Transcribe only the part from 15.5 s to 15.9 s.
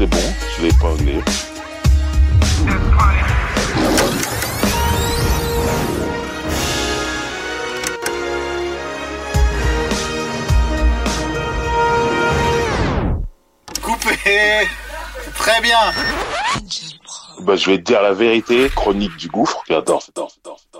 bien